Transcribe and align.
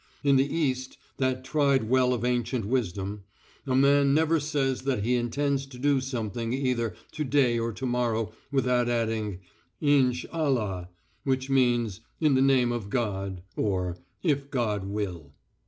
In 0.23 0.35
the 0.35 0.51
East, 0.57 0.97
that 1.17 1.43
tried 1.43 1.83
well 1.87 2.11
of 2.11 2.25
ancient 2.25 2.65
wisdom, 2.65 3.23
a 3.67 3.75
man 3.75 4.15
never 4.15 4.39
says 4.39 4.81
that 4.81 5.03
he 5.03 5.13
intends 5.13 5.67
to 5.67 5.77
do 5.77 6.01
something 6.01 6.53
either 6.53 6.95
to 7.11 7.23
day 7.23 7.59
or 7.59 7.71
to 7.73 7.85
morrow 7.85 8.31
without 8.51 8.89
adding 8.89 9.41
"Insh 9.79 10.25
Allah," 10.31 10.89
which 11.23 11.51
means, 11.51 12.01
"In 12.19 12.33
the 12.33 12.41
name 12.41 12.71
of 12.71 12.89
God," 12.89 13.43
or 13.55 13.95
"If 14.23 14.49
God 14.49 14.85
will." 14.87 15.33